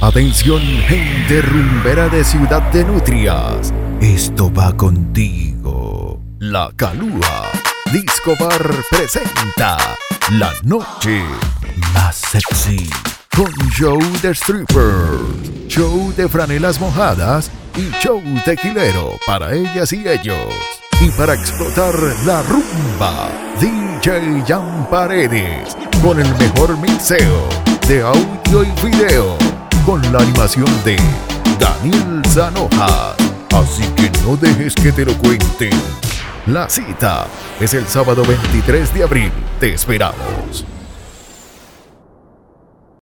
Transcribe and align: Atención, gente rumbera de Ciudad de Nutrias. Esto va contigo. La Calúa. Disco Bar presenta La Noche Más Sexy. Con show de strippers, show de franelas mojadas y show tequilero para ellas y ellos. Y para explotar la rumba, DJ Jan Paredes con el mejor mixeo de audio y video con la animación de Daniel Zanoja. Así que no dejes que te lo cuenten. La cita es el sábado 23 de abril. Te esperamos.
Atención, 0.00 0.60
gente 0.60 1.40
rumbera 1.40 2.08
de 2.08 2.22
Ciudad 2.22 2.62
de 2.70 2.84
Nutrias. 2.84 3.72
Esto 4.00 4.52
va 4.52 4.76
contigo. 4.76 6.20
La 6.38 6.70
Calúa. 6.76 7.50
Disco 7.90 8.34
Bar 8.38 8.70
presenta 8.90 9.78
La 10.32 10.52
Noche 10.64 11.24
Más 11.94 12.14
Sexy. 12.14 12.90
Con 13.34 13.50
show 13.70 13.98
de 14.20 14.34
strippers, 14.34 15.66
show 15.66 16.12
de 16.14 16.28
franelas 16.28 16.78
mojadas 16.78 17.50
y 17.74 17.90
show 18.02 18.22
tequilero 18.44 19.18
para 19.26 19.54
ellas 19.54 19.92
y 19.94 20.06
ellos. 20.06 20.52
Y 21.00 21.10
para 21.10 21.34
explotar 21.34 21.94
la 22.26 22.42
rumba, 22.42 23.30
DJ 23.58 24.44
Jan 24.46 24.88
Paredes 24.90 25.74
con 26.02 26.20
el 26.20 26.28
mejor 26.36 26.76
mixeo 26.78 27.48
de 27.88 28.02
audio 28.02 28.62
y 28.62 28.86
video 28.86 29.45
con 29.86 30.02
la 30.12 30.18
animación 30.18 30.66
de 30.84 30.96
Daniel 31.60 32.20
Zanoja. 32.26 33.14
Así 33.54 33.84
que 33.94 34.10
no 34.24 34.36
dejes 34.36 34.74
que 34.74 34.90
te 34.90 35.04
lo 35.04 35.16
cuenten. 35.16 35.70
La 36.46 36.68
cita 36.68 37.28
es 37.60 37.72
el 37.72 37.86
sábado 37.86 38.24
23 38.24 38.92
de 38.92 39.04
abril. 39.04 39.32
Te 39.60 39.74
esperamos. 39.74 40.75